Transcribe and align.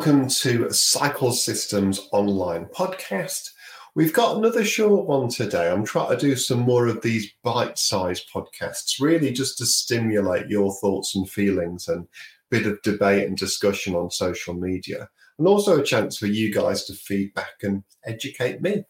Welcome 0.00 0.28
to 0.28 0.70
Cycle 0.70 1.30
Systems 1.30 2.08
Online 2.10 2.64
podcast. 2.74 3.50
We've 3.94 4.14
got 4.14 4.38
another 4.38 4.64
short 4.64 5.06
one 5.06 5.28
today. 5.28 5.70
I'm 5.70 5.84
trying 5.84 6.08
to 6.08 6.16
do 6.16 6.36
some 6.36 6.60
more 6.60 6.86
of 6.86 7.02
these 7.02 7.30
bite 7.44 7.78
sized 7.78 8.30
podcasts, 8.34 8.98
really 8.98 9.30
just 9.30 9.58
to 9.58 9.66
stimulate 9.66 10.48
your 10.48 10.72
thoughts 10.80 11.14
and 11.14 11.28
feelings 11.28 11.86
and 11.86 12.08
bit 12.50 12.64
of 12.64 12.80
debate 12.80 13.28
and 13.28 13.36
discussion 13.36 13.94
on 13.94 14.10
social 14.10 14.54
media. 14.54 15.06
And 15.38 15.46
also 15.46 15.78
a 15.78 15.84
chance 15.84 16.16
for 16.16 16.28
you 16.28 16.50
guys 16.50 16.86
to 16.86 16.94
feedback 16.94 17.62
and 17.62 17.84
educate 18.06 18.62
me. 18.62 18.84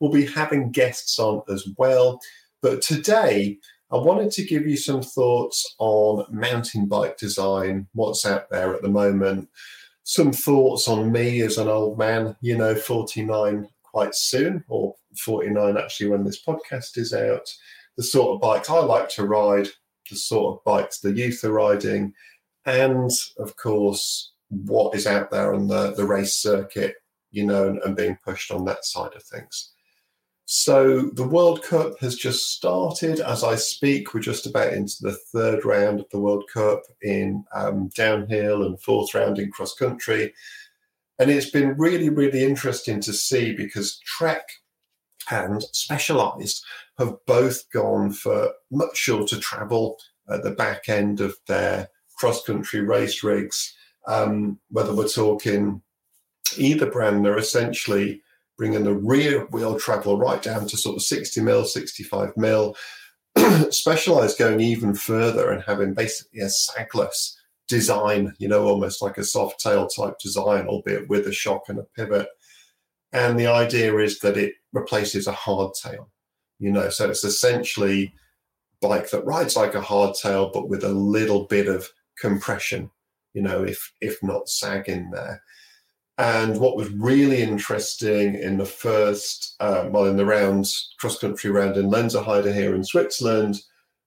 We'll 0.00 0.10
be 0.10 0.26
having 0.26 0.72
guests 0.72 1.16
on 1.20 1.42
as 1.48 1.64
well. 1.78 2.18
But 2.60 2.82
today, 2.82 3.60
I 3.92 3.98
wanted 3.98 4.32
to 4.32 4.44
give 4.44 4.66
you 4.66 4.76
some 4.76 5.02
thoughts 5.02 5.76
on 5.78 6.26
mountain 6.28 6.86
bike 6.86 7.18
design, 7.18 7.86
what's 7.92 8.26
out 8.26 8.50
there 8.50 8.74
at 8.74 8.82
the 8.82 8.88
moment, 8.88 9.48
some 10.06 10.32
thoughts 10.32 10.86
on 10.86 11.10
me 11.10 11.40
as 11.40 11.58
an 11.58 11.66
old 11.66 11.98
man, 11.98 12.36
you 12.40 12.56
know, 12.56 12.76
49 12.76 13.68
quite 13.82 14.14
soon, 14.14 14.62
or 14.68 14.94
49 15.18 15.76
actually 15.76 16.08
when 16.08 16.22
this 16.22 16.44
podcast 16.44 16.96
is 16.96 17.12
out, 17.12 17.52
the 17.96 18.04
sort 18.04 18.36
of 18.36 18.40
bikes 18.40 18.70
I 18.70 18.78
like 18.78 19.08
to 19.10 19.26
ride, 19.26 19.66
the 20.08 20.14
sort 20.14 20.54
of 20.54 20.64
bikes 20.64 21.00
the 21.00 21.12
youth 21.12 21.42
are 21.42 21.50
riding, 21.50 22.14
and 22.66 23.10
of 23.38 23.56
course, 23.56 24.32
what 24.48 24.94
is 24.94 25.08
out 25.08 25.32
there 25.32 25.52
on 25.52 25.66
the, 25.66 25.92
the 25.94 26.06
race 26.06 26.36
circuit, 26.36 26.94
you 27.32 27.44
know, 27.44 27.66
and, 27.66 27.78
and 27.78 27.96
being 27.96 28.16
pushed 28.24 28.52
on 28.52 28.64
that 28.66 28.84
side 28.84 29.14
of 29.16 29.24
things. 29.24 29.72
So 30.48 31.10
the 31.12 31.26
World 31.26 31.64
Cup 31.64 31.98
has 31.98 32.14
just 32.14 32.52
started 32.52 33.18
as 33.18 33.42
I 33.42 33.56
speak. 33.56 34.14
We're 34.14 34.20
just 34.20 34.46
about 34.46 34.72
into 34.72 34.94
the 35.00 35.18
third 35.32 35.64
round 35.64 35.98
of 35.98 36.08
the 36.10 36.20
World 36.20 36.44
Cup 36.52 36.82
in 37.02 37.44
um, 37.52 37.88
downhill 37.88 38.62
and 38.62 38.80
fourth 38.80 39.12
round 39.12 39.40
in 39.40 39.50
cross 39.50 39.74
country. 39.74 40.32
And 41.18 41.32
it's 41.32 41.50
been 41.50 41.76
really, 41.76 42.10
really 42.10 42.44
interesting 42.44 43.00
to 43.00 43.12
see 43.12 43.54
because 43.54 43.98
Trek 44.04 44.46
and 45.32 45.64
Specialized 45.72 46.64
have 46.98 47.16
both 47.26 47.68
gone 47.72 48.12
for 48.12 48.52
much 48.70 48.96
shorter 48.96 49.40
travel 49.40 49.98
at 50.28 50.44
the 50.44 50.52
back 50.52 50.88
end 50.88 51.20
of 51.20 51.36
their 51.48 51.88
cross 52.16 52.44
country 52.44 52.82
race 52.82 53.24
rigs. 53.24 53.74
Um, 54.06 54.60
whether 54.70 54.94
we're 54.94 55.08
talking 55.08 55.82
either 56.56 56.88
brand, 56.88 57.24
they're 57.24 57.36
essentially 57.36 58.22
bringing 58.56 58.84
the 58.84 58.94
rear 58.94 59.46
wheel 59.46 59.78
travel 59.78 60.18
right 60.18 60.42
down 60.42 60.66
to 60.66 60.76
sort 60.76 60.96
of 60.96 61.02
60 61.02 61.40
mil, 61.40 61.64
65 61.64 62.36
mil. 62.36 62.76
Specialized 63.70 64.38
going 64.38 64.60
even 64.60 64.94
further 64.94 65.50
and 65.50 65.62
having 65.62 65.94
basically 65.94 66.40
a 66.40 66.46
sagless 66.46 67.34
design, 67.68 68.34
you 68.38 68.48
know, 68.48 68.64
almost 68.64 69.02
like 69.02 69.18
a 69.18 69.24
soft 69.24 69.60
tail 69.60 69.86
type 69.88 70.18
design, 70.18 70.66
albeit 70.66 71.08
with 71.08 71.26
a 71.26 71.32
shock 71.32 71.68
and 71.68 71.78
a 71.78 71.86
pivot. 71.96 72.28
And 73.12 73.38
the 73.38 73.46
idea 73.46 73.96
is 73.98 74.20
that 74.20 74.36
it 74.36 74.54
replaces 74.72 75.26
a 75.26 75.32
hardtail, 75.32 76.06
you 76.58 76.70
know, 76.70 76.90
so 76.90 77.10
it's 77.10 77.24
essentially 77.24 78.14
bike 78.80 79.10
that 79.10 79.24
rides 79.24 79.56
like 79.56 79.74
a 79.74 79.80
hardtail, 79.80 80.52
but 80.52 80.68
with 80.68 80.84
a 80.84 80.88
little 80.88 81.44
bit 81.46 81.66
of 81.66 81.88
compression, 82.18 82.90
you 83.34 83.42
know, 83.42 83.64
if 83.64 83.92
if 84.00 84.22
not 84.22 84.48
sag 84.48 84.88
in 84.88 85.10
there. 85.10 85.42
And 86.18 86.58
what 86.58 86.76
was 86.76 86.90
really 86.92 87.42
interesting 87.42 88.36
in 88.36 88.56
the 88.56 88.64
first, 88.64 89.54
uh, 89.60 89.88
well, 89.90 90.06
in 90.06 90.16
the 90.16 90.24
rounds, 90.24 90.94
cross 90.98 91.18
country 91.18 91.50
round 91.50 91.76
in 91.76 91.90
Lenzerheide 91.90 92.54
here 92.54 92.74
in 92.74 92.84
Switzerland, 92.84 93.60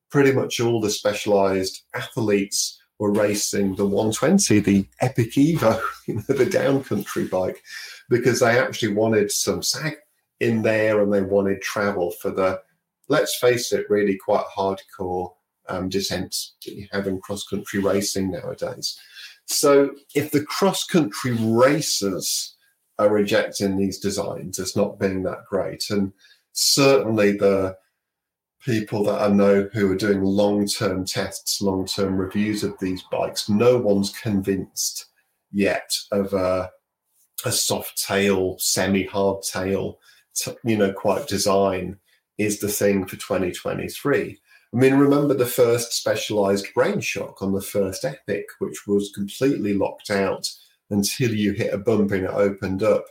pretty 0.09 0.31
much 0.31 0.59
all 0.59 0.81
the 0.81 0.89
specialized 0.89 1.83
athletes 1.93 2.79
were 2.97 3.11
racing 3.11 3.75
the 3.75 3.85
120, 3.85 4.59
the 4.59 4.87
Epic 5.01 5.31
Evo, 5.33 5.79
you 6.07 6.15
know, 6.15 6.21
the 6.27 6.45
downcountry 6.45 7.29
bike, 7.29 7.61
because 8.09 8.39
they 8.39 8.59
actually 8.59 8.93
wanted 8.93 9.31
some 9.31 9.61
sag 9.61 9.97
in 10.39 10.63
there 10.63 11.01
and 11.01 11.13
they 11.13 11.21
wanted 11.21 11.61
travel 11.61 12.11
for 12.11 12.31
the, 12.31 12.59
let's 13.07 13.37
face 13.37 13.71
it, 13.71 13.89
really 13.89 14.17
quite 14.17 14.45
hardcore 14.57 15.31
um, 15.69 15.89
descents 15.89 16.55
that 16.65 16.73
you 16.73 16.87
have 16.91 17.07
in 17.07 17.21
cross 17.21 17.47
country 17.47 17.79
racing 17.79 18.31
nowadays. 18.31 18.99
So 19.49 19.95
if 20.13 20.29
the 20.29 20.43
cross 20.45 20.83
country 20.83 21.35
racers 21.39 22.55
are 22.99 23.09
rejecting 23.09 23.77
these 23.77 23.97
designs 23.97 24.59
as 24.59 24.75
not 24.75 24.99
being 24.99 25.23
that 25.23 25.45
great, 25.49 25.89
and 25.89 26.13
certainly 26.53 27.31
the 27.31 27.75
people 28.63 29.03
that 29.05 29.19
I 29.19 29.27
know 29.29 29.67
who 29.73 29.91
are 29.91 29.95
doing 29.95 30.23
long 30.23 30.67
term 30.67 31.03
tests, 31.03 31.61
long 31.61 31.87
term 31.87 32.17
reviews 32.17 32.63
of 32.63 32.77
these 32.79 33.01
bikes, 33.11 33.49
no 33.49 33.79
one's 33.79 34.11
convinced 34.11 35.07
yet 35.51 35.97
of 36.11 36.33
a, 36.33 36.69
a 37.43 37.51
soft 37.51 38.05
tail, 38.05 38.55
semi 38.59 39.05
hard 39.05 39.41
tail, 39.41 39.97
you 40.63 40.77
know, 40.77 40.93
quite 40.93 41.27
design 41.27 41.97
is 42.37 42.59
the 42.59 42.67
thing 42.67 43.07
for 43.07 43.15
2023. 43.15 44.39
I 44.73 44.77
mean, 44.77 44.95
remember 44.95 45.33
the 45.33 45.45
first 45.45 45.93
specialized 45.93 46.73
brain 46.75 46.99
shock 46.99 47.41
on 47.41 47.53
the 47.53 47.61
first 47.61 48.05
Epic, 48.05 48.45
which 48.59 48.85
was 48.85 49.11
completely 49.13 49.73
locked 49.73 50.11
out 50.11 50.51
until 50.91 51.33
you 51.33 51.53
hit 51.53 51.73
a 51.73 51.77
bump 51.77 52.11
and 52.11 52.25
it 52.25 52.31
opened 52.31 52.83
up. 52.83 53.05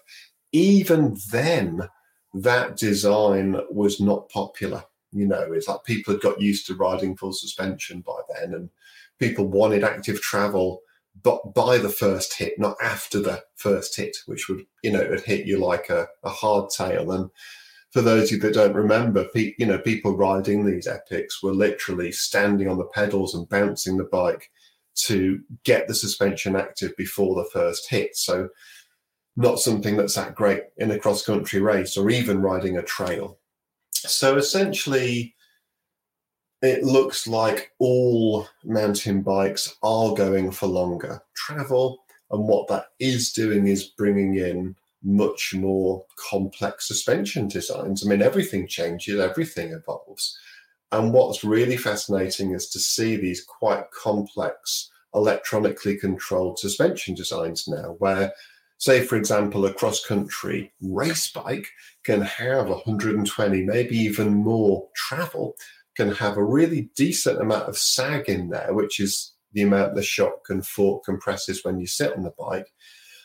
Even 0.53 1.17
then, 1.33 1.89
that 2.33 2.77
design 2.77 3.57
was 3.71 4.01
not 4.01 4.29
popular. 4.29 4.85
You 5.13 5.27
know, 5.27 5.53
it's 5.53 5.69
like 5.69 5.85
people 5.85 6.15
had 6.15 6.23
got 6.23 6.41
used 6.41 6.67
to 6.67 6.75
riding 6.75 7.17
full 7.17 7.33
suspension 7.33 8.03
by 8.03 8.21
then, 8.35 8.55
and 8.55 8.71
people 9.19 9.47
wanted 9.47 9.83
active 9.83 10.21
travel, 10.21 10.83
but 11.23 11.55
by 11.55 11.79
the 11.79 11.89
first 11.89 12.35
hit, 12.35 12.59
not 12.59 12.77
after 12.83 13.21
the 13.21 13.43
first 13.57 13.97
hit, 13.97 14.17
which 14.27 14.49
would, 14.49 14.65
you 14.83 14.93
know, 14.93 15.01
it 15.01 15.25
hit 15.25 15.47
you 15.47 15.59
like 15.59 15.89
a, 15.89 16.07
a 16.23 16.29
hard 16.29 16.71
tail. 16.71 17.11
And 17.11 17.31
for 17.93 18.03
those 18.03 18.25
of 18.25 18.33
you 18.33 18.39
that 18.43 18.55
don't 18.55 18.75
remember, 18.75 19.25
pe- 19.35 19.55
you 19.59 19.67
know, 19.67 19.79
people 19.79 20.17
riding 20.17 20.65
these 20.65 20.87
epics 20.87 21.43
were 21.43 21.55
literally 21.55 22.13
standing 22.13 22.69
on 22.69 22.79
the 22.79 22.85
pedals 22.85 23.35
and 23.35 23.49
bouncing 23.49 23.97
the 23.97 24.05
bike 24.05 24.51
to 24.95 25.41
get 25.65 25.89
the 25.89 25.95
suspension 25.95 26.57
active 26.57 26.95
before 26.97 27.35
the 27.35 27.49
first 27.51 27.89
hit. 27.89 28.17
So, 28.17 28.49
not 29.37 29.61
something 29.61 29.97
that's 29.97 30.17
that 30.17 30.35
great 30.35 30.65
in 30.79 30.91
a 30.91 30.99
cross 30.99 31.25
country 31.25 31.61
race 31.61 31.97
or 31.97 32.11
even 32.11 32.43
riding 32.43 32.77
a 32.77 32.83
trail. 32.83 33.39
So, 33.93 34.37
essentially, 34.37 35.35
it 36.61 36.83
looks 36.83 37.27
like 37.27 37.73
all 37.79 38.49
mountain 38.65 39.23
bikes 39.23 39.77
are 39.83 40.15
going 40.15 40.51
for 40.51 40.67
longer 40.67 41.23
travel. 41.35 42.05
And 42.31 42.47
what 42.47 42.69
that 42.69 42.87
is 42.99 43.33
doing 43.33 43.69
is 43.69 43.85
bringing 43.85 44.35
in 44.37 44.77
much 45.09 45.55
more 45.55 46.05
complex 46.31 46.87
suspension 46.87 47.49
designs. 47.49 48.05
I 48.05 48.11
mean, 48.11 48.21
everything 48.21 48.69
changes, 48.69 49.19
everything 49.19 49.73
evolves. 49.73 50.39
And 50.93 51.13
what's 51.13 51.43
really 51.43 51.79
fascinating 51.79 52.53
is 52.53 52.69
to 52.71 52.79
see 52.79 53.17
these 53.17 53.43
quite 53.43 53.91
complex 53.91 54.91
electronically 55.15 55.97
controlled 55.97 56.59
suspension 56.59 57.15
designs 57.15 57.67
now, 57.67 57.97
where, 57.99 58.33
say, 58.77 59.01
for 59.01 59.17
example, 59.17 59.65
a 59.65 59.73
cross 59.73 60.05
country 60.05 60.73
race 60.83 61.31
bike 61.31 61.69
can 62.05 62.21
have 62.21 62.69
120, 62.69 63.63
maybe 63.65 63.97
even 63.97 64.35
more 64.35 64.89
travel, 64.95 65.55
can 65.97 66.13
have 66.13 66.37
a 66.37 66.45
really 66.45 66.91
decent 66.97 67.41
amount 67.41 67.69
of 67.69 67.79
sag 67.79 68.29
in 68.29 68.51
there, 68.51 68.75
which 68.75 69.01
is 69.01 69.33
the 69.53 69.63
amount 69.63 69.95
the 69.95 70.03
shock 70.03 70.41
and 70.51 70.67
fork 70.67 71.05
compresses 71.05 71.65
when 71.65 71.81
you 71.81 71.87
sit 71.87 72.15
on 72.15 72.23
the 72.23 72.35
bike 72.39 72.69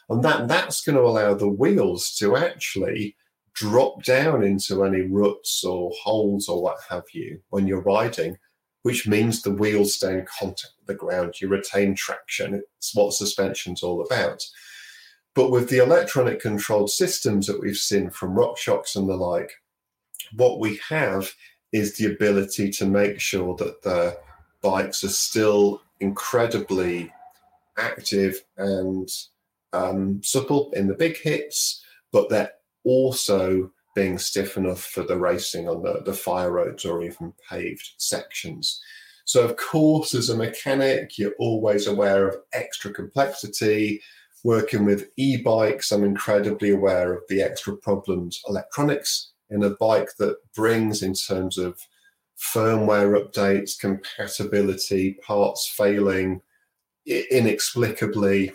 and 0.10 0.24
that 0.24 0.48
that's 0.48 0.82
going 0.82 0.96
to 0.96 1.02
allow 1.02 1.34
the 1.34 1.48
wheels 1.48 2.16
to 2.18 2.36
actually 2.36 3.16
drop 3.54 4.04
down 4.04 4.44
into 4.44 4.84
any 4.84 5.02
ruts 5.02 5.64
or 5.64 5.92
holes 6.02 6.50
or 6.50 6.62
what 6.62 6.78
have 6.90 7.06
you 7.14 7.40
when 7.50 7.68
you're 7.68 7.82
riding, 7.82 8.38
which 8.82 9.08
means 9.08 9.42
the 9.42 9.54
wheels 9.54 9.96
stay 9.96 10.14
in 10.14 10.26
contact 10.40 10.74
with 10.80 10.88
the 10.88 10.96
ground. 10.96 11.36
You 11.40 11.48
retain 11.48 11.96
traction. 11.96 12.64
It's 12.78 12.96
what 12.96 13.14
suspension's 13.14 13.84
all 13.84 14.04
about. 14.04 14.44
But 15.36 15.52
with 15.52 15.70
the 15.70 15.78
electronic 15.78 16.40
controlled 16.40 16.92
systems 16.92 17.48
that 17.48 17.62
we've 17.62 17.78
seen 17.78 18.10
from 18.10 18.36
RockShox 18.36 18.96
and 18.96 19.10
the 19.10 19.16
like, 19.16 19.52
what 20.36 20.60
we 20.60 20.80
have 20.90 21.32
is 21.72 21.98
the 21.98 22.06
ability 22.06 22.70
to 22.70 22.86
make 22.86 23.20
sure 23.20 23.56
that 23.56 23.82
the 23.82 24.18
bikes 24.62 25.04
are 25.04 25.10
still 25.10 25.82
incredibly 26.00 27.12
active 27.78 28.44
and 28.58 29.10
um, 29.74 30.22
supple 30.24 30.72
in 30.74 30.88
the 30.88 30.94
big 30.94 31.18
hits, 31.18 31.84
but 32.12 32.30
they're 32.30 32.52
also 32.84 33.72
being 33.96 34.18
stiff 34.18 34.58
enough 34.58 34.84
for 34.84 35.04
the 35.04 35.18
racing 35.18 35.70
on 35.70 35.84
the, 35.84 36.02
the 36.06 36.14
fire 36.14 36.52
roads 36.52 36.86
or 36.86 37.04
even 37.04 37.34
paved 37.50 37.92
sections. 37.98 38.81
So, 39.25 39.44
of 39.44 39.56
course, 39.56 40.14
as 40.14 40.30
a 40.30 40.38
mechanic, 40.38 41.18
you're 41.18 41.36
always 41.40 41.88
aware 41.88 42.28
of 42.28 42.38
extra 42.54 42.92
complexity. 42.92 44.02
Working 44.44 44.84
with 44.84 45.10
e 45.16 45.38
bikes, 45.38 45.92
I'm 45.92 46.04
incredibly 46.04 46.72
aware 46.72 47.14
of 47.14 47.22
the 47.30 47.42
extra 47.42 47.78
problems 47.78 48.42
electronics 48.48 49.31
in 49.50 49.64
a 49.64 49.69
bike 49.69 50.10
that 50.19 50.36
brings 50.54 51.02
in 51.02 51.14
terms 51.14 51.58
of 51.58 51.80
firmware 52.38 53.18
updates, 53.18 53.80
compatibility, 53.80 55.14
parts 55.26 55.72
failing 55.78 56.42
inexplicably 57.06 58.52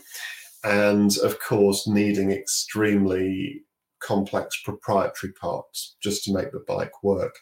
and 0.64 1.16
of 1.19 1.38
course 1.40 1.87
needing 1.87 2.31
extremely 2.31 3.62
complex 4.00 4.60
proprietary 4.62 5.32
parts 5.32 5.96
just 6.00 6.25
to 6.25 6.32
make 6.32 6.52
the 6.52 6.64
bike 6.66 7.02
work. 7.02 7.37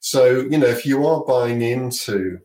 So, 0.00 0.40
you 0.40 0.58
know, 0.58 0.66
if 0.66 0.84
you 0.86 1.06
are 1.06 1.24
buying 1.24 1.62
into 1.62 2.38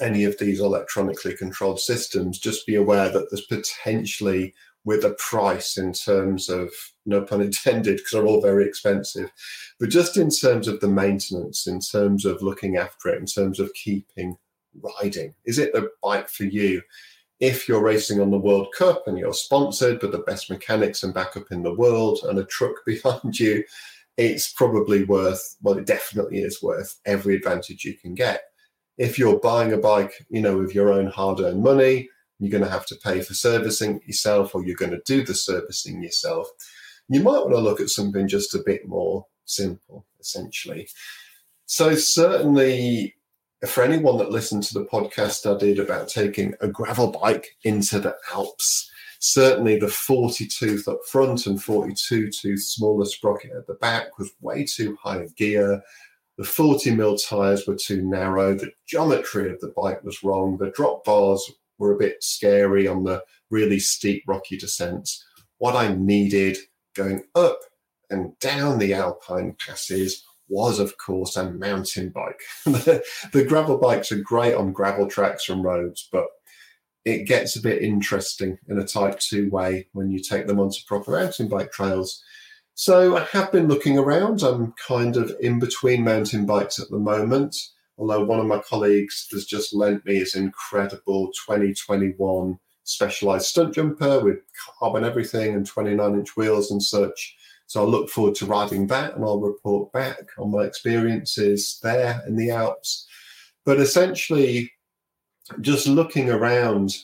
any 0.00 0.24
of 0.24 0.38
these 0.38 0.60
electronically 0.60 1.36
controlled 1.36 1.80
systems, 1.80 2.38
just 2.38 2.66
be 2.66 2.74
aware 2.74 3.08
that 3.08 3.30
there's 3.30 3.46
potentially 3.46 4.54
with 4.84 5.04
a 5.04 5.16
price 5.18 5.76
in 5.76 5.92
terms 5.92 6.48
of 6.48 6.70
no 7.06 7.22
pun 7.22 7.40
intended 7.40 7.96
because 7.96 8.12
they're 8.12 8.26
all 8.26 8.40
very 8.40 8.66
expensive 8.66 9.30
but 9.78 9.88
just 9.88 10.16
in 10.16 10.30
terms 10.30 10.66
of 10.68 10.80
the 10.80 10.88
maintenance 10.88 11.66
in 11.66 11.80
terms 11.80 12.24
of 12.24 12.42
looking 12.42 12.76
after 12.76 13.08
it 13.08 13.18
in 13.18 13.26
terms 13.26 13.60
of 13.60 13.72
keeping 13.74 14.36
riding 15.00 15.34
is 15.44 15.58
it 15.58 15.72
the 15.72 15.88
bike 16.02 16.28
for 16.28 16.44
you 16.44 16.82
if 17.42 17.68
you're 17.68 17.82
racing 17.82 18.20
on 18.20 18.30
the 18.30 18.38
world 18.38 18.68
cup 18.76 19.02
and 19.06 19.18
you're 19.18 19.34
sponsored 19.34 20.00
with 20.00 20.12
the 20.12 20.18
best 20.20 20.48
mechanics 20.48 21.02
and 21.02 21.12
backup 21.12 21.50
in 21.50 21.62
the 21.62 21.74
world 21.74 22.20
and 22.24 22.38
a 22.38 22.44
truck 22.44 22.76
behind 22.86 23.38
you 23.38 23.62
it's 24.16 24.52
probably 24.52 25.04
worth 25.04 25.56
well 25.62 25.76
it 25.76 25.86
definitely 25.86 26.38
is 26.38 26.62
worth 26.62 26.98
every 27.04 27.36
advantage 27.36 27.84
you 27.84 27.94
can 27.94 28.14
get 28.14 28.42
if 28.98 29.18
you're 29.18 29.40
buying 29.40 29.72
a 29.72 29.78
bike 29.78 30.26
you 30.30 30.40
know 30.40 30.56
with 30.56 30.74
your 30.74 30.92
own 30.92 31.06
hard-earned 31.06 31.62
money 31.62 32.08
you're 32.42 32.50
going 32.50 32.64
to 32.64 32.70
have 32.70 32.86
to 32.86 32.96
pay 32.96 33.20
for 33.20 33.34
servicing 33.34 34.00
yourself 34.04 34.52
or 34.52 34.64
you're 34.64 34.74
going 34.74 34.90
to 34.90 35.00
do 35.06 35.24
the 35.24 35.32
servicing 35.32 36.02
yourself. 36.02 36.48
You 37.08 37.20
might 37.20 37.38
want 37.38 37.52
to 37.52 37.60
look 37.60 37.80
at 37.80 37.88
something 37.88 38.26
just 38.26 38.52
a 38.56 38.62
bit 38.66 38.88
more 38.88 39.26
simple, 39.44 40.06
essentially. 40.18 40.88
So, 41.66 41.94
certainly, 41.94 43.14
for 43.68 43.84
anyone 43.84 44.18
that 44.18 44.30
listened 44.30 44.64
to 44.64 44.74
the 44.74 44.86
podcast 44.86 45.52
I 45.52 45.56
did 45.58 45.78
about 45.78 46.08
taking 46.08 46.54
a 46.60 46.68
gravel 46.68 47.12
bike 47.12 47.56
into 47.62 48.00
the 48.00 48.16
Alps, 48.32 48.90
certainly 49.20 49.78
the 49.78 49.88
40 49.88 50.48
tooth 50.48 50.88
up 50.88 50.98
front 51.08 51.46
and 51.46 51.62
42 51.62 52.30
tooth 52.30 52.62
smaller 52.62 53.04
sprocket 53.04 53.52
at 53.52 53.68
the 53.68 53.74
back 53.74 54.18
was 54.18 54.32
way 54.40 54.64
too 54.64 54.98
high 55.00 55.18
of 55.18 55.36
gear. 55.36 55.80
The 56.38 56.44
40 56.44 56.96
mil 56.96 57.16
tires 57.16 57.66
were 57.66 57.76
too 57.76 58.02
narrow. 58.02 58.54
The 58.54 58.72
geometry 58.88 59.52
of 59.52 59.60
the 59.60 59.72
bike 59.76 60.02
was 60.02 60.24
wrong. 60.24 60.58
The 60.58 60.70
drop 60.70 61.04
bars 61.04 61.48
were 61.78 61.94
a 61.94 61.98
bit 61.98 62.22
scary 62.22 62.88
on 62.88 63.04
the 63.04 63.22
really 63.50 63.78
steep 63.78 64.24
rocky 64.26 64.56
descents. 64.56 65.24
What 65.58 65.76
I 65.76 65.94
needed 65.94 66.56
going 66.94 67.22
up 67.36 67.60
and 68.10 68.36
down 68.40 68.78
the 68.78 68.94
alpine 68.94 69.54
passes 69.64 70.24
was, 70.52 70.78
of 70.78 70.98
course, 70.98 71.36
a 71.36 71.50
mountain 71.50 72.10
bike. 72.10 72.40
the, 72.64 73.44
gravel 73.48 73.78
bikes 73.78 74.12
are 74.12 74.20
great 74.20 74.54
on 74.54 74.72
gravel 74.72 75.08
tracks 75.08 75.48
and 75.48 75.64
roads, 75.64 76.08
but 76.12 76.26
it 77.04 77.26
gets 77.26 77.56
a 77.56 77.62
bit 77.62 77.82
interesting 77.82 78.58
in 78.68 78.78
a 78.78 78.86
type 78.86 79.18
2 79.18 79.50
way 79.50 79.88
when 79.92 80.10
you 80.10 80.20
take 80.20 80.46
them 80.46 80.60
onto 80.60 80.78
proper 80.86 81.12
mountain 81.12 81.48
bike 81.48 81.72
trails. 81.72 82.22
So 82.74 83.16
I 83.16 83.24
have 83.32 83.50
been 83.50 83.68
looking 83.68 83.98
around. 83.98 84.42
I'm 84.42 84.74
kind 84.86 85.16
of 85.16 85.34
in 85.40 85.58
between 85.58 86.04
mountain 86.04 86.46
bikes 86.46 86.78
at 86.78 86.90
the 86.90 86.98
moment 86.98 87.56
although 87.98 88.24
one 88.24 88.40
of 88.40 88.46
my 88.46 88.58
colleagues 88.58 89.28
has 89.32 89.44
just 89.44 89.74
lent 89.74 90.04
me 90.04 90.16
his 90.16 90.34
incredible 90.34 91.30
2021 91.46 92.58
specialized 92.84 93.54
Stumpjumper 93.54 94.24
with 94.24 94.38
carbon 94.78 95.04
everything 95.04 95.54
and 95.54 95.66
29 95.66 96.14
inch 96.14 96.36
wheels 96.36 96.70
and 96.70 96.82
such. 96.82 97.36
So 97.72 97.82
I 97.82 97.86
look 97.86 98.10
forward 98.10 98.34
to 98.34 98.44
riding 98.44 98.86
that 98.88 99.16
and 99.16 99.24
I'll 99.24 99.40
report 99.40 99.94
back 99.94 100.28
on 100.36 100.50
my 100.50 100.64
experiences 100.64 101.80
there 101.82 102.22
in 102.28 102.36
the 102.36 102.50
Alps. 102.50 103.06
But 103.64 103.80
essentially, 103.80 104.70
just 105.62 105.86
looking 105.86 106.28
around, 106.28 106.94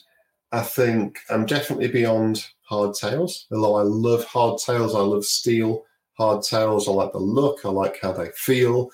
I 0.51 0.61
think 0.61 1.21
I'm 1.31 1.47
definitely 1.47 1.87
beyond 1.87 2.45
hardtails. 2.69 3.45
Although 3.51 3.77
I 3.77 3.81
love 3.81 4.23
hardtails, 4.27 4.95
I 4.95 5.01
love 5.01 5.25
steel 5.25 5.85
hardtails. 6.19 6.87
I 6.87 6.91
like 6.91 7.13
the 7.13 7.17
look, 7.17 7.65
I 7.65 7.69
like 7.69 7.97
how 7.99 8.11
they 8.11 8.29
feel. 8.35 8.91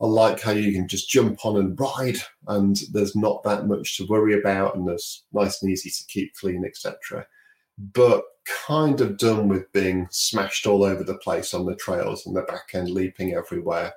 I 0.00 0.06
like 0.06 0.40
how 0.40 0.50
you 0.50 0.72
can 0.72 0.88
just 0.88 1.08
jump 1.08 1.46
on 1.46 1.56
and 1.56 1.78
ride, 1.78 2.18
and 2.48 2.76
there's 2.92 3.14
not 3.14 3.44
that 3.44 3.68
much 3.68 3.96
to 3.96 4.06
worry 4.08 4.36
about, 4.36 4.74
and 4.74 4.88
there's 4.88 5.22
nice 5.32 5.62
and 5.62 5.70
easy 5.70 5.88
to 5.88 6.06
keep 6.08 6.34
clean, 6.34 6.64
etc. 6.64 7.24
But 7.78 8.24
kind 8.66 9.00
of 9.00 9.18
done 9.18 9.48
with 9.48 9.70
being 9.72 10.06
smashed 10.10 10.66
all 10.66 10.84
over 10.84 11.02
the 11.02 11.18
place 11.18 11.52
on 11.52 11.66
the 11.66 11.74
trails 11.74 12.26
and 12.26 12.36
the 12.36 12.42
back 12.42 12.70
end 12.74 12.90
leaping 12.90 13.34
everywhere. 13.34 13.92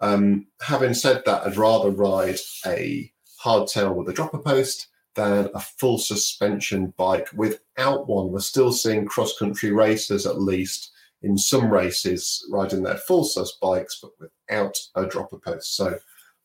Um, 0.00 0.46
having 0.60 0.94
said 0.94 1.22
that, 1.26 1.46
I'd 1.46 1.56
rather 1.56 1.90
ride 1.90 2.38
a 2.66 3.12
hardtail 3.42 3.94
with 3.94 4.08
a 4.08 4.12
dropper 4.12 4.38
post 4.38 4.88
than 5.14 5.48
a 5.54 5.60
full 5.60 5.98
suspension 5.98 6.92
bike 6.96 7.28
without 7.34 8.08
one. 8.08 8.30
We're 8.30 8.40
still 8.40 8.72
seeing 8.72 9.06
cross 9.06 9.36
country 9.38 9.72
racers, 9.72 10.26
at 10.26 10.40
least, 10.40 10.92
in 11.22 11.36
some 11.36 11.70
races 11.70 12.46
riding 12.50 12.82
their 12.82 12.96
full 12.96 13.24
sus 13.24 13.52
bikes 13.60 14.00
but 14.00 14.12
without 14.18 14.76
a 14.94 15.06
dropper 15.06 15.38
post. 15.38 15.76
So 15.76 15.98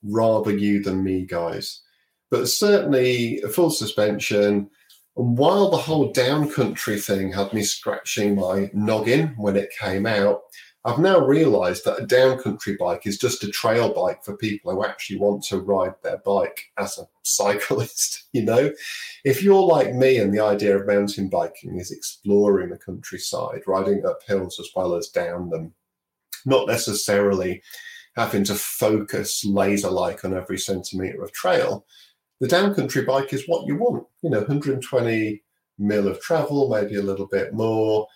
rather 0.03 0.51
you 0.51 0.83
than 0.83 1.03
me, 1.03 1.25
guys. 1.25 1.81
But 2.29 2.47
certainly 2.47 3.41
a 3.41 3.47
full 3.47 3.69
suspension. 3.69 4.69
And 5.17 5.37
while 5.37 5.69
the 5.69 5.77
whole 5.77 6.11
downcountry 6.11 7.03
thing 7.03 7.31
had 7.31 7.53
me 7.53 7.63
scratching 7.63 8.35
my 8.35 8.69
noggin 8.73 9.29
when 9.37 9.55
it 9.55 9.73
came 9.79 10.05
out, 10.05 10.41
I've 10.83 10.99
now 10.99 11.19
realized 11.19 11.83
that 11.85 11.99
a 11.99 12.05
downcountry 12.05 12.77
bike 12.77 13.07
is 13.07 13.17
just 13.17 13.43
a 13.43 13.49
trail 13.49 13.91
bike 13.91 14.23
for 14.23 14.37
people 14.37 14.71
who 14.71 14.85
actually 14.85 15.17
want 15.17 15.43
to 15.45 15.57
ride 15.57 15.95
their 16.03 16.17
bike 16.19 16.71
as 16.77 16.99
a 16.99 17.07
cyclist. 17.23 18.25
You 18.33 18.43
know, 18.43 18.71
if 19.23 19.41
you're 19.41 19.63
like 19.63 19.95
me 19.95 20.17
and 20.17 20.31
the 20.31 20.41
idea 20.41 20.77
of 20.77 20.85
mountain 20.85 21.27
biking 21.27 21.79
is 21.79 21.91
exploring 21.91 22.69
the 22.69 22.77
countryside, 22.77 23.61
riding 23.65 24.05
up 24.05 24.19
hills 24.27 24.59
as 24.59 24.69
well 24.75 24.93
as 24.93 25.09
down 25.09 25.49
them, 25.49 25.73
not 26.45 26.67
necessarily 26.67 27.63
having 28.15 28.43
to 28.43 28.55
focus 28.55 29.43
laser 29.43 29.89
like 29.89 30.23
on 30.23 30.35
every 30.35 30.59
centimeter 30.59 31.23
of 31.23 31.31
trail, 31.31 31.85
the 32.39 32.47
downcountry 32.47 33.05
bike 33.05 33.33
is 33.33 33.47
what 33.47 33.65
you 33.65 33.75
want. 33.75 34.05
You 34.21 34.29
know, 34.29 34.39
120 34.39 35.41
mil 35.77 36.07
of 36.07 36.21
travel, 36.21 36.69
maybe 36.69 36.95
a 36.95 37.03
little 37.03 37.27
bit 37.27 37.53
more. 37.53 38.07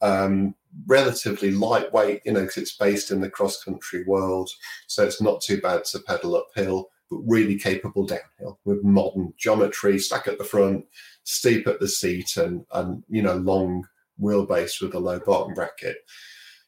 Um, 0.00 0.54
relatively 0.86 1.50
lightweight, 1.50 2.22
you 2.24 2.32
know, 2.32 2.40
because 2.40 2.56
it's 2.56 2.76
based 2.76 3.10
in 3.10 3.20
the 3.20 3.30
cross 3.30 3.62
country 3.62 4.04
world. 4.04 4.50
So 4.86 5.04
it's 5.04 5.22
not 5.22 5.40
too 5.40 5.60
bad 5.60 5.84
to 5.86 6.00
pedal 6.00 6.36
uphill, 6.36 6.90
but 7.10 7.20
really 7.26 7.58
capable 7.58 8.06
downhill 8.06 8.58
with 8.64 8.82
modern 8.82 9.32
geometry, 9.38 9.98
stack 9.98 10.26
at 10.26 10.38
the 10.38 10.44
front, 10.44 10.84
steep 11.22 11.66
at 11.66 11.80
the 11.80 11.88
seat, 11.88 12.36
and, 12.36 12.64
and 12.72 13.04
you 13.08 13.22
know, 13.22 13.36
long 13.36 13.86
wheelbase 14.20 14.80
with 14.80 14.94
a 14.94 14.98
low 14.98 15.20
bottom 15.20 15.54
bracket. 15.54 15.96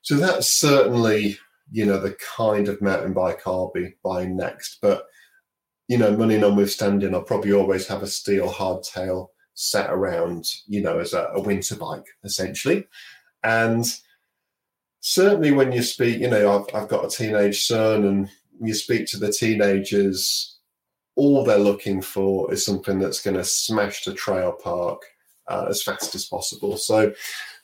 So 0.03 0.17
that's 0.17 0.51
certainly, 0.51 1.39
you 1.71 1.85
know, 1.85 2.01
the 2.01 2.17
kind 2.37 2.69
of 2.69 2.81
mountain 2.81 3.13
bike 3.13 3.43
I'll 3.47 3.73
be 3.75 3.95
buying 4.05 4.37
next. 4.37 4.79
But, 4.81 5.05
you 5.88 5.99
know, 5.99 6.16
money 6.16 6.38
notwithstanding, 6.38 7.14
I'll 7.14 7.23
probably 7.23 7.52
always 7.52 7.87
have 7.87 8.02
a 8.02 8.07
steel 8.07 8.49
hardtail 8.49 9.28
set 9.55 9.90
around, 9.90 10.47
you 10.66 10.83
know, 10.83 10.99
as 10.99 11.12
a, 11.14 11.31
a 11.35 11.40
winter 11.40 11.76
bike, 11.76 12.07
essentially. 12.25 12.87
And 13.43 13.85
certainly 15.00 15.52
when 15.52 15.73
you 15.73 15.83
speak, 15.83 16.21
you 16.21 16.28
know, 16.28 16.59
I've, 16.59 16.75
I've 16.75 16.88
got 16.88 17.05
a 17.05 17.09
teenage 17.09 17.64
son 17.64 18.05
and 18.05 18.31
you 18.61 18.75
speak 18.75 19.07
to 19.09 19.19
the 19.19 19.33
teenagers, 19.33 20.59
all 21.14 21.45
they're 21.45 21.59
looking 21.59 22.02
for 22.02 22.52
is 22.52 22.64
something 22.64 22.99
that's 22.99 23.23
going 23.23 23.37
to 23.37 23.45
smash 23.45 24.05
the 24.05 24.12
trail 24.12 24.52
park 24.52 25.02
uh, 25.49 25.66
as 25.69 25.83
fast 25.83 26.14
as 26.14 26.26
possible. 26.26 26.76
So 26.76 27.12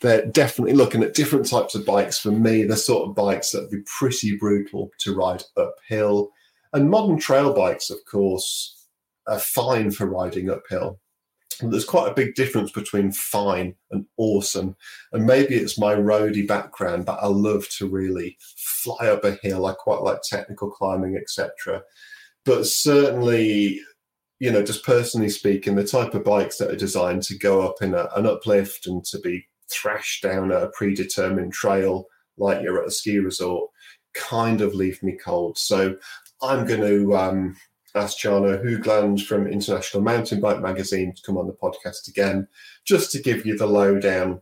they're 0.00 0.26
definitely 0.26 0.74
looking 0.74 1.02
at 1.02 1.14
different 1.14 1.48
types 1.48 1.74
of 1.74 1.84
bikes. 1.84 2.18
For 2.18 2.30
me, 2.30 2.64
the 2.64 2.76
sort 2.76 3.08
of 3.08 3.14
bikes 3.14 3.50
that 3.50 3.62
would 3.62 3.70
be 3.70 3.82
pretty 3.98 4.36
brutal 4.36 4.90
to 5.00 5.14
ride 5.14 5.42
uphill. 5.56 6.30
And 6.72 6.90
modern 6.90 7.18
trail 7.18 7.52
bikes, 7.52 7.90
of 7.90 7.98
course, 8.10 8.86
are 9.26 9.38
fine 9.38 9.90
for 9.90 10.06
riding 10.06 10.50
uphill 10.50 10.98
there's 11.70 11.84
quite 11.84 12.10
a 12.10 12.14
big 12.14 12.34
difference 12.34 12.70
between 12.70 13.12
fine 13.12 13.74
and 13.90 14.06
awesome. 14.16 14.76
And 15.12 15.26
maybe 15.26 15.54
it's 15.54 15.78
my 15.78 15.94
roady 15.94 16.46
background, 16.46 17.06
but 17.06 17.18
I 17.22 17.26
love 17.26 17.68
to 17.78 17.86
really 17.86 18.36
fly 18.56 19.08
up 19.08 19.24
a 19.24 19.38
hill. 19.42 19.66
I 19.66 19.74
quite 19.74 20.02
like 20.02 20.22
technical 20.22 20.70
climbing, 20.70 21.16
etc. 21.16 21.82
But 22.44 22.66
certainly, 22.66 23.80
you 24.40 24.50
know, 24.50 24.62
just 24.62 24.84
personally 24.84 25.28
speaking, 25.28 25.76
the 25.76 25.86
type 25.86 26.14
of 26.14 26.24
bikes 26.24 26.58
that 26.58 26.70
are 26.70 26.76
designed 26.76 27.22
to 27.24 27.38
go 27.38 27.62
up 27.62 27.76
in 27.80 27.94
a, 27.94 28.08
an 28.16 28.26
uplift 28.26 28.86
and 28.86 29.04
to 29.06 29.18
be 29.20 29.46
thrashed 29.70 30.22
down 30.22 30.50
a 30.50 30.68
predetermined 30.68 31.52
trail 31.52 32.06
like 32.36 32.62
you're 32.62 32.80
at 32.80 32.88
a 32.88 32.90
ski 32.90 33.18
resort 33.18 33.70
kind 34.14 34.60
of 34.60 34.74
leave 34.74 35.02
me 35.02 35.16
cold. 35.16 35.58
So 35.58 35.96
I'm 36.40 36.66
going 36.66 36.80
to 36.80 37.16
um, 37.16 37.56
asked 37.94 38.20
Jarno 38.20 38.62
Hoogland 38.64 39.24
from 39.24 39.46
International 39.46 40.02
Mountain 40.02 40.40
Bike 40.40 40.60
Magazine 40.60 41.12
to 41.14 41.22
come 41.22 41.36
on 41.36 41.46
the 41.46 41.52
podcast 41.52 42.08
again, 42.08 42.48
just 42.84 43.12
to 43.12 43.22
give 43.22 43.44
you 43.46 43.56
the 43.56 43.66
lowdown 43.66 44.40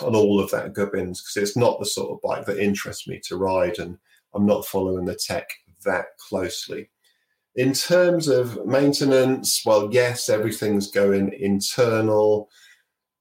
on 0.00 0.14
all 0.14 0.40
of 0.40 0.50
that 0.50 0.74
gubbins, 0.74 1.20
because 1.20 1.36
it's 1.36 1.56
not 1.56 1.78
the 1.78 1.86
sort 1.86 2.10
of 2.10 2.22
bike 2.22 2.46
that 2.46 2.58
interests 2.58 3.08
me 3.08 3.20
to 3.24 3.36
ride, 3.36 3.78
and 3.78 3.98
I'm 4.34 4.46
not 4.46 4.64
following 4.64 5.04
the 5.04 5.14
tech 5.16 5.48
that 5.84 6.06
closely. 6.18 6.90
In 7.54 7.72
terms 7.72 8.28
of 8.28 8.64
maintenance, 8.64 9.62
well, 9.66 9.88
yes, 9.92 10.28
everything's 10.28 10.90
going 10.90 11.32
internal. 11.32 12.48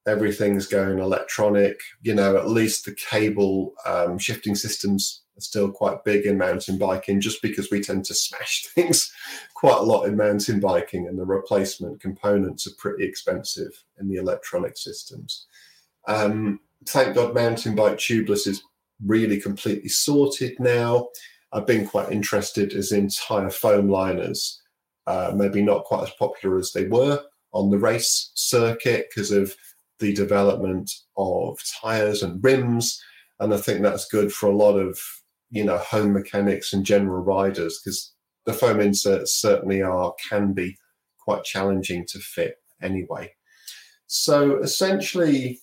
everything's 0.07 0.65
going 0.65 0.99
electronic. 0.99 1.79
You 2.01 2.15
know, 2.15 2.37
at 2.37 2.49
least 2.49 2.85
the 2.85 2.95
cable 2.95 3.73
um, 3.85 4.17
shifting 4.17 4.55
systems 4.55 5.23
are 5.37 5.41
still 5.41 5.71
quite 5.71 6.03
big 6.03 6.25
in 6.25 6.37
mountain 6.37 6.77
biking, 6.77 7.21
just 7.21 7.41
because 7.41 7.69
we 7.71 7.81
tend 7.81 8.05
to 8.05 8.13
smash 8.13 8.65
things 8.75 9.11
quite 9.53 9.77
a 9.77 9.83
lot 9.83 10.05
in 10.05 10.17
mountain 10.17 10.59
biking, 10.59 11.07
and 11.07 11.17
the 11.17 11.25
replacement 11.25 12.01
components 12.01 12.67
are 12.67 12.75
pretty 12.77 13.05
expensive 13.05 13.83
in 13.99 14.07
the 14.07 14.15
electronic 14.15 14.77
systems. 14.77 15.45
Um, 16.07 16.59
thank 16.85 17.15
God, 17.15 17.33
mountain 17.33 17.75
bike 17.75 17.97
tubeless 17.97 18.47
is 18.47 18.63
really 19.05 19.39
completely 19.39 19.89
sorted 19.89 20.59
now. 20.59 21.09
I've 21.53 21.67
been 21.67 21.87
quite 21.87 22.11
interested 22.11 22.73
as 22.73 22.91
in 22.91 23.09
tire 23.09 23.49
foam 23.49 23.89
liners, 23.89 24.61
uh, 25.05 25.31
maybe 25.35 25.61
not 25.61 25.85
quite 25.85 26.03
as 26.03 26.13
popular 26.17 26.57
as 26.57 26.73
they 26.73 26.87
were 26.87 27.21
on 27.53 27.69
the 27.69 27.77
race 27.77 28.31
circuit 28.35 29.07
because 29.09 29.31
of 29.31 29.55
the 29.99 30.13
development 30.13 30.91
of 31.15 31.59
tires 31.81 32.23
and 32.23 32.43
rims. 32.43 33.01
And 33.39 33.53
I 33.53 33.57
think 33.57 33.81
that's 33.81 34.07
good 34.07 34.31
for 34.31 34.47
a 34.47 34.55
lot 34.55 34.75
of, 34.75 34.99
you 35.49 35.63
know, 35.63 35.77
home 35.77 36.13
mechanics 36.13 36.73
and 36.73 36.85
general 36.85 37.23
riders 37.23 37.79
because 37.79 38.13
the 38.45 38.53
foam 38.53 38.79
inserts 38.79 39.39
certainly 39.39 39.81
are, 39.81 40.13
can 40.29 40.53
be 40.53 40.77
quite 41.19 41.43
challenging 41.43 42.05
to 42.07 42.19
fit 42.19 42.55
anyway. 42.81 43.31
So 44.07 44.57
essentially, 44.57 45.59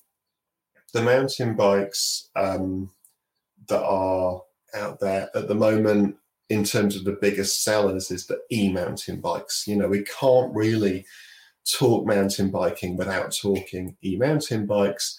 the 0.92 1.02
mountain 1.02 1.56
bikes 1.56 2.28
um, 2.36 2.90
that 3.68 3.82
are 3.82 4.42
out 4.74 5.00
there 5.00 5.30
at 5.34 5.48
the 5.48 5.54
moment 5.54 6.16
in 6.50 6.64
terms 6.64 6.94
of 6.94 7.04
the 7.04 7.18
biggest 7.20 7.64
sellers 7.64 8.10
is 8.10 8.26
the 8.26 8.40
e-mountain 8.52 9.20
bikes. 9.20 9.66
You 9.66 9.76
know, 9.76 9.88
we 9.88 10.04
can't 10.04 10.54
really 10.54 11.06
talk 11.78 12.06
mountain 12.06 12.50
biking 12.50 12.96
without 12.96 13.34
talking 13.34 13.96
e 14.04 14.16
mountain 14.16 14.66
bikes. 14.66 15.18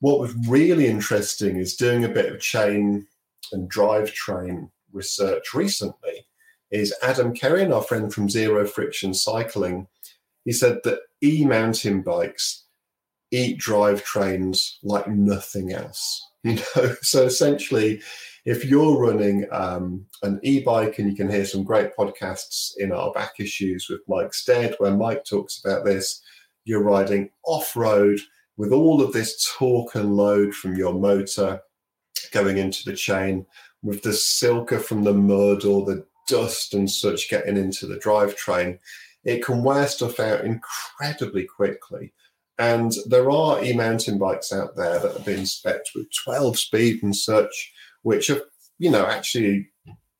What 0.00 0.20
was 0.20 0.34
really 0.46 0.86
interesting 0.86 1.56
is 1.56 1.74
doing 1.74 2.04
a 2.04 2.08
bit 2.08 2.32
of 2.32 2.40
chain 2.40 3.06
and 3.52 3.70
drivetrain 3.70 4.70
research 4.92 5.54
recently. 5.54 6.26
Is 6.70 6.94
Adam 7.02 7.34
Kerin, 7.34 7.72
our 7.72 7.82
friend 7.82 8.12
from 8.12 8.28
Zero 8.28 8.66
Friction 8.66 9.14
Cycling, 9.14 9.86
he 10.44 10.52
said 10.52 10.78
that 10.84 11.00
e 11.22 11.44
mountain 11.44 12.02
bikes 12.02 12.64
eat 13.30 13.60
drivetrains 13.60 14.76
like 14.82 15.08
nothing 15.08 15.72
else. 15.72 16.24
You 16.44 16.54
know, 16.54 16.94
so 17.02 17.24
essentially, 17.24 18.00
if 18.44 18.64
you're 18.64 18.96
running 18.96 19.46
um, 19.52 20.06
an 20.22 20.40
e-bike 20.42 20.98
and 20.98 21.10
you 21.10 21.16
can 21.16 21.28
hear 21.28 21.44
some 21.44 21.64
great 21.64 21.94
podcasts 21.98 22.70
in 22.78 22.92
our 22.92 23.12
back 23.12 23.32
issues 23.38 23.88
with 23.90 24.00
Mike 24.08 24.32
Stead 24.32 24.74
where 24.78 24.94
mike 24.94 25.24
talks 25.24 25.60
about 25.62 25.84
this 25.84 26.22
you're 26.64 26.82
riding 26.82 27.28
off-road 27.44 28.20
with 28.56 28.72
all 28.72 29.02
of 29.02 29.12
this 29.12 29.52
torque 29.58 29.94
and 29.94 30.16
load 30.16 30.54
from 30.54 30.76
your 30.76 30.94
motor 30.94 31.60
going 32.32 32.58
into 32.58 32.84
the 32.84 32.96
chain 32.96 33.46
with 33.82 34.02
the 34.02 34.12
silica 34.12 34.78
from 34.78 35.04
the 35.04 35.14
mud 35.14 35.64
or 35.64 35.84
the 35.84 36.04
dust 36.26 36.74
and 36.74 36.90
such 36.90 37.30
getting 37.30 37.56
into 37.56 37.86
the 37.86 37.96
drivetrain 37.96 38.78
it 39.24 39.44
can 39.44 39.62
wear 39.62 39.86
stuff 39.86 40.20
out 40.20 40.44
incredibly 40.44 41.44
quickly 41.44 42.12
and 42.58 42.92
there 43.06 43.30
are 43.30 43.62
e-mountain 43.62 44.18
bikes 44.18 44.52
out 44.52 44.74
there 44.74 44.98
that 44.98 45.12
have 45.12 45.24
been 45.24 45.46
spec 45.46 45.80
with 45.94 46.06
12 46.24 46.58
speed 46.58 47.02
and 47.02 47.14
such 47.14 47.72
which 48.02 48.26
have, 48.26 48.42
you 48.78 48.90
know, 48.90 49.06
actually 49.06 49.68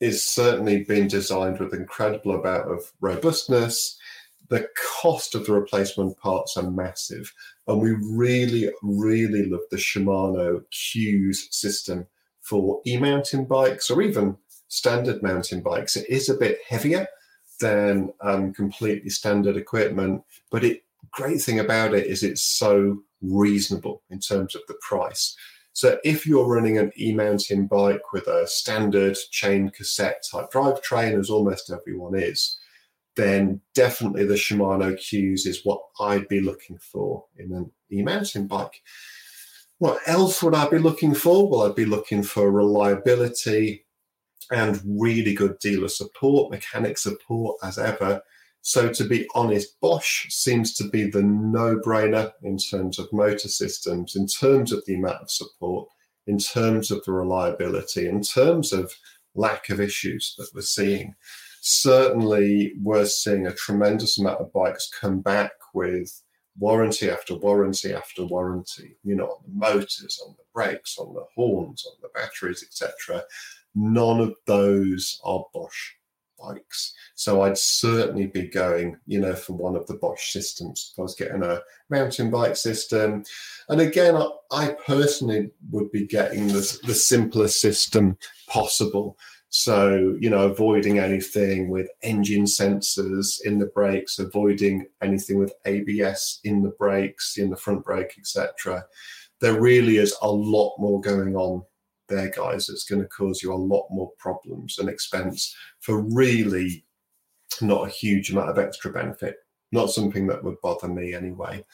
is 0.01 0.27
certainly 0.27 0.85
been 0.85 1.09
designed 1.09 1.59
with 1.59 1.75
incredible 1.75 2.37
amount 2.37 2.71
of 2.71 2.93
robustness. 3.01 3.99
The 4.49 4.69
cost 5.01 5.35
of 5.35 5.47
the 5.47 5.53
replacement 5.53 6.17
parts 6.19 6.57
are 6.57 6.71
massive. 6.71 7.33
And 7.69 7.81
we 7.81 7.93
really, 7.93 8.71
really 8.83 9.45
love 9.45 9.61
the 9.71 9.77
Shimano 9.77 10.63
CUES 10.71 11.49
system 11.51 12.07
for 12.41 12.81
e-mountain 12.87 13.45
bikes 13.45 13.91
or 13.91 14.01
even 14.01 14.39
standard 14.69 15.23
mountain 15.23 15.61
bikes. 15.61 15.95
It 15.95 16.09
is 16.09 16.29
a 16.29 16.35
bit 16.35 16.59
heavier 16.67 17.07
than 17.61 18.13
um, 18.23 18.55
completely 18.55 19.11
standard 19.11 19.57
equipment, 19.57 20.23
but 20.51 20.65
it 20.65 20.83
great 21.11 21.41
thing 21.41 21.59
about 21.59 21.95
it 21.95 22.07
is 22.07 22.23
it's 22.23 22.43
so 22.43 22.99
reasonable 23.23 24.03
in 24.11 24.19
terms 24.19 24.55
of 24.55 24.63
the 24.69 24.79
price. 24.81 25.37
So 25.73 25.99
if 26.05 26.27
you're 26.27 26.49
running 26.49 26.79
an 26.79 26.93
e-mountain 26.99 27.67
bike 27.67 28.13
with 28.13 28.27
a 28.27 28.47
standard 28.47 29.17
chain 29.31 29.71
cassette 29.71 30.25
type 30.31 30.51
drivetrain, 30.51 31.19
as 31.19 31.31
almost 31.31 31.71
everyone 31.71 32.17
is, 32.17 32.59
then 33.19 33.61
definitely 33.75 34.25
the 34.25 34.35
Shimano 34.35 34.99
CUES 34.99 35.45
is 35.45 35.61
what 35.65 35.83
I'd 36.01 36.27
be 36.29 36.41
looking 36.41 36.79
for 36.79 37.27
in 37.37 37.53
an 37.53 37.71
e-mountain 37.93 38.47
bike. 38.47 38.81
What 39.77 40.01
else 40.07 40.43
would 40.43 40.55
I 40.55 40.69
be 40.71 40.79
looking 40.79 41.15
for? 41.15 41.49
Well, 41.49 41.63
I'd 41.63 41.75
be 41.75 41.85
looking 41.85 42.23
for 42.23 42.51
reliability 42.51 43.85
and 44.51 44.81
really 44.87 45.35
good 45.35 45.59
dealer 45.59 45.89
support, 45.89 46.51
mechanic 46.51 46.97
support 46.97 47.59
as 47.63 47.77
ever, 47.77 48.23
so, 48.63 48.93
to 48.93 49.05
be 49.05 49.27
honest, 49.35 49.81
Bosch 49.81 50.31
seems 50.31 50.75
to 50.75 50.89
be 50.89 51.09
the 51.09 51.23
no 51.23 51.77
brainer 51.79 52.33
in 52.43 52.59
terms 52.59 52.99
of 52.99 53.13
motor 53.13 53.49
systems, 53.49 54.17
in 54.17 54.27
terms 54.27 54.73
of 54.73 54.85
the 54.85 54.97
amount 54.97 55.23
of 55.23 55.31
support, 55.31 55.89
in 56.27 56.39
terms 56.39 56.91
of 56.91 57.05
the 57.05 57.13
reliability, 57.13 58.07
in 58.07 58.21
terms 58.21 58.73
of 58.73 58.93
lack 59.35 59.71
of 59.71 59.81
issues 59.81 60.35
that 60.37 60.51
we're 60.55 60.61
seeing. 60.61 61.15
Certainly, 61.61 62.75
we're 62.81 63.07
seeing 63.07 63.47
a 63.47 63.55
tremendous 63.55 64.19
amount 64.19 64.41
of 64.41 64.53
bikes 64.53 64.91
come 65.01 65.21
back 65.21 65.53
with 65.75 66.23
warranty 66.59 67.11
after 67.11 67.37
warranty 67.37 67.95
after 67.95 68.25
warranty, 68.25 68.97
you 69.05 69.15
know, 69.15 69.27
on 69.27 69.43
the 69.45 69.55
motors, 69.55 70.21
on 70.27 70.35
the 70.37 70.45
brakes, 70.53 70.99
on 70.99 71.15
the 71.15 71.25
horns, 71.35 71.87
on 71.87 71.97
the 72.03 72.09
batteries, 72.15 72.63
etc. 72.63 73.23
None 73.75 74.21
of 74.21 74.35
those 74.47 75.21
are 75.25 75.45
Bosch 75.55 75.93
bikes. 76.39 76.95
So 77.15 77.43
I'd 77.43 77.59
certainly 77.59 78.27
be 78.27 78.49
going, 78.49 78.97
you 79.07 79.21
know, 79.21 79.35
for 79.35 79.55
one 79.55 79.77
of 79.77 79.87
the 79.87 79.95
Bosch 79.95 80.33
systems. 80.33 80.91
If 80.93 80.99
I 80.99 81.03
was 81.03 81.15
getting 81.15 81.43
a 81.43 81.61
mountain 81.91 82.31
bike 82.31 82.57
system. 82.57 83.25
And 83.69 83.81
again, 83.81 84.17
I, 84.17 84.29
I 84.51 84.77
personally 84.87 85.51
would 85.71 85.91
be 85.91 86.07
getting 86.07 86.49
the, 86.49 86.79
the 86.85 86.95
simplest 86.95 87.61
system 87.61 88.17
possible. 88.49 89.17
So, 89.51 90.17
you 90.21 90.29
know, 90.29 90.51
avoiding 90.51 90.99
anything 90.99 91.71
with 91.71 91.89
engine 92.03 92.45
sensors 92.45 93.39
in 93.45 93.59
the 93.59 93.67
brakes, 93.67 94.19
avoiding 94.19 94.87
anything 95.03 95.39
with 95.39 95.55
ABS 95.65 96.41
in 96.45 96.63
the 96.63 96.75
brakes, 96.79 97.39
in 97.39 97.49
the 97.49 97.57
front 97.57 97.85
brake, 97.85 98.15
etc. 98.19 98.85
There 99.41 99.59
really 99.59 99.97
is 99.97 100.15
a 100.21 100.31
lot 100.31 100.77
more 100.79 101.01
going 101.01 101.35
on 101.35 101.63
there, 102.09 102.31
guys, 102.31 102.69
it's 102.69 102.85
going 102.85 103.03
to 103.03 103.09
cause 103.09 103.43
you 103.43 103.53
a 103.53 103.55
lot 103.55 103.87
more 103.91 104.11
problems 104.19 104.79
and 104.79 104.89
expense 104.89 105.55
for 105.81 106.01
really 106.01 106.85
not 107.61 107.87
a 107.87 107.91
huge 107.91 108.31
amount 108.31 108.51
of 108.51 108.59
extra 108.59 108.93
benefit. 108.93 109.37
Not 109.73 109.91
something 109.91 110.27
that 110.29 110.43
would 110.43 110.61
bother 110.63 110.89
me 110.89 111.15
anyway. 111.15 111.65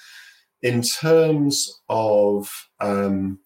In 0.62 0.82
terms 0.82 1.80
of 1.88 2.50
um, 2.80 3.38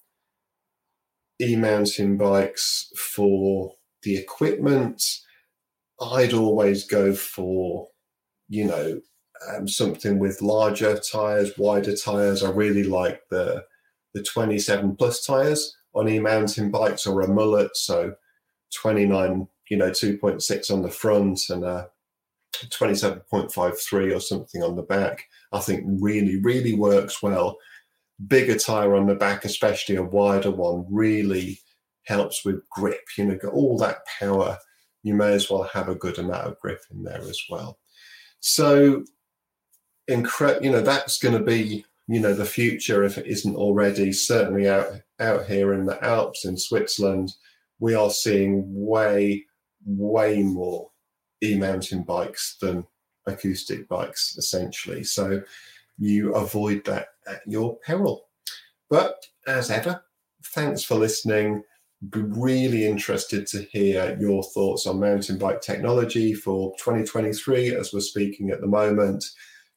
e 1.40 1.56
mountain 1.56 2.16
bikes 2.16 2.90
for 2.96 3.72
the 4.02 4.16
equipment, 4.16 5.02
I'd 6.00 6.32
always 6.32 6.86
go 6.86 7.14
for, 7.14 7.88
you 8.48 8.64
know, 8.64 9.00
um, 9.48 9.68
something 9.68 10.18
with 10.18 10.42
larger 10.42 10.98
tires, 10.98 11.52
wider 11.58 11.96
tires. 11.96 12.42
I 12.42 12.50
really 12.50 12.84
like 12.84 13.22
the 13.30 13.64
the 14.14 14.22
27 14.22 14.96
plus 14.96 15.24
tires 15.24 15.76
on 15.94 16.08
e-mountain 16.08 16.70
bikes 16.70 17.06
or 17.06 17.20
a 17.20 17.28
mullet. 17.28 17.76
So 17.76 18.14
29, 18.74 19.46
you 19.68 19.76
know, 19.76 19.90
2.6 19.90 20.70
on 20.70 20.82
the 20.82 20.90
front 20.90 21.40
and 21.50 21.64
a 21.64 21.90
27.53 22.66 24.16
or 24.16 24.20
something 24.20 24.62
on 24.62 24.76
the 24.76 24.82
back. 24.82 25.26
I 25.52 25.60
think 25.60 25.84
really, 26.00 26.40
really 26.40 26.74
works 26.74 27.22
well. 27.22 27.58
Bigger 28.26 28.58
tire 28.58 28.96
on 28.96 29.06
the 29.06 29.14
back, 29.14 29.44
especially 29.44 29.96
a 29.96 30.02
wider 30.02 30.50
one, 30.50 30.86
really 30.90 31.60
helps 32.08 32.44
with 32.44 32.68
grip. 32.70 33.04
You 33.16 33.26
know, 33.26 33.36
got 33.36 33.52
all 33.52 33.78
that 33.78 33.98
power. 34.18 34.58
You 35.02 35.14
may 35.14 35.32
as 35.32 35.48
well 35.48 35.62
have 35.72 35.88
a 35.88 35.94
good 35.94 36.18
amount 36.18 36.46
of 36.46 36.58
grip 36.58 36.80
in 36.90 37.04
there 37.04 37.20
as 37.20 37.40
well. 37.48 37.78
So, 38.40 39.04
incre- 40.10 40.62
you 40.62 40.70
know, 40.70 40.80
that's 40.80 41.18
going 41.18 41.38
to 41.38 41.44
be 41.44 41.84
you 42.08 42.18
know 42.18 42.32
the 42.32 42.44
future 42.44 43.04
if 43.04 43.18
it 43.18 43.26
isn't 43.26 43.54
already 43.54 44.12
certainly 44.12 44.68
out 44.68 44.86
out 45.20 45.46
here 45.46 45.74
in 45.74 45.84
the 45.84 46.02
alps 46.02 46.44
in 46.44 46.56
switzerland 46.56 47.34
we 47.78 47.94
are 47.94 48.10
seeing 48.10 48.64
way 48.66 49.44
way 49.86 50.42
more 50.42 50.90
e-mountain 51.42 52.02
bikes 52.02 52.56
than 52.60 52.84
acoustic 53.26 53.86
bikes 53.88 54.36
essentially 54.38 55.04
so 55.04 55.40
you 55.98 56.34
avoid 56.34 56.84
that 56.84 57.08
at 57.28 57.42
your 57.46 57.76
peril 57.84 58.26
but 58.88 59.26
as 59.46 59.70
ever 59.70 60.02
thanks 60.46 60.82
for 60.82 60.94
listening 60.94 61.62
be 62.10 62.20
really 62.20 62.86
interested 62.86 63.46
to 63.48 63.62
hear 63.72 64.16
your 64.20 64.42
thoughts 64.42 64.86
on 64.86 65.00
mountain 65.00 65.38
bike 65.38 65.60
technology 65.60 66.32
for 66.32 66.72
2023 66.78 67.74
as 67.74 67.92
we're 67.92 68.00
speaking 68.00 68.50
at 68.50 68.60
the 68.60 68.68
moment 68.68 69.24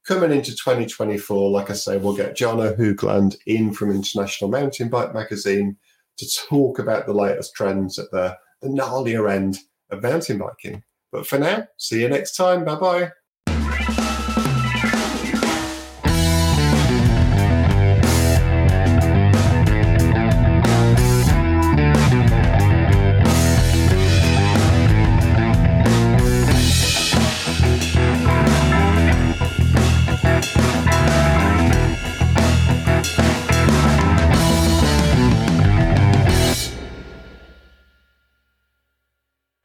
coming 0.06 0.32
into 0.32 0.52
2024, 0.52 1.50
like 1.52 1.70
I 1.70 1.74
say, 1.74 1.98
we'll 1.98 2.16
get 2.16 2.36
Jono 2.36 2.76
Hoogland 2.76 3.36
in 3.46 3.74
from 3.74 3.92
International 3.92 4.50
Mountain 4.50 4.90
Bike 4.90 5.14
Magazine 5.14 5.78
to 6.18 6.30
talk 6.50 6.80
about 6.80 7.06
the 7.06 7.14
latest 7.14 7.54
trends 7.56 8.00
at 8.00 8.12
the, 8.12 8.38
the 8.62 8.70
gnarlier 8.70 9.32
end 9.32 9.60
of 9.90 10.04
mountain 10.04 10.38
biking. 10.38 10.84
But 11.12 11.28
for 11.28 11.38
now, 11.38 11.68
see 11.78 12.02
you 12.02 12.10
next 12.10 12.36
time. 12.36 12.66
Bye 12.66 12.76
bye. 12.76 13.12